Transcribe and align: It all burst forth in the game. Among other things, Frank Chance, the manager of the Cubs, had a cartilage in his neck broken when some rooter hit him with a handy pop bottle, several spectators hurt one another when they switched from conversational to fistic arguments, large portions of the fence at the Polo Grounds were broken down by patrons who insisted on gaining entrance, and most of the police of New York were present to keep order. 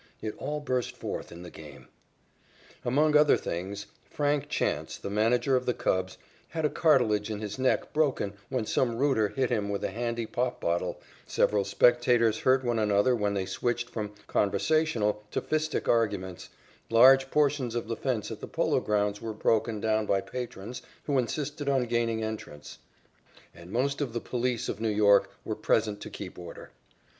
It 0.19 0.33
all 0.39 0.61
burst 0.61 0.97
forth 0.97 1.31
in 1.31 1.43
the 1.43 1.51
game. 1.51 1.87
Among 2.83 3.15
other 3.15 3.37
things, 3.37 3.85
Frank 4.09 4.49
Chance, 4.49 4.97
the 4.97 5.11
manager 5.11 5.55
of 5.55 5.67
the 5.67 5.75
Cubs, 5.75 6.17
had 6.47 6.65
a 6.65 6.71
cartilage 6.71 7.29
in 7.29 7.39
his 7.39 7.59
neck 7.59 7.93
broken 7.93 8.33
when 8.49 8.65
some 8.65 8.97
rooter 8.97 9.27
hit 9.27 9.51
him 9.51 9.69
with 9.69 9.83
a 9.83 9.91
handy 9.91 10.25
pop 10.25 10.59
bottle, 10.59 10.99
several 11.27 11.63
spectators 11.63 12.39
hurt 12.39 12.63
one 12.63 12.79
another 12.79 13.15
when 13.15 13.35
they 13.35 13.45
switched 13.45 13.91
from 13.91 14.15
conversational 14.25 15.21
to 15.29 15.39
fistic 15.39 15.87
arguments, 15.87 16.49
large 16.89 17.29
portions 17.29 17.75
of 17.75 17.87
the 17.87 17.95
fence 17.95 18.31
at 18.31 18.39
the 18.39 18.47
Polo 18.47 18.79
Grounds 18.79 19.21
were 19.21 19.33
broken 19.33 19.79
down 19.79 20.07
by 20.07 20.19
patrons 20.19 20.81
who 21.03 21.19
insisted 21.19 21.69
on 21.69 21.85
gaining 21.85 22.23
entrance, 22.23 22.79
and 23.53 23.71
most 23.71 24.01
of 24.01 24.13
the 24.13 24.19
police 24.19 24.67
of 24.67 24.81
New 24.81 24.89
York 24.89 25.29
were 25.45 25.53
present 25.55 26.01
to 26.01 26.09
keep 26.09 26.39
order. 26.39 26.71